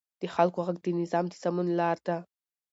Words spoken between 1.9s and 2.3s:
ده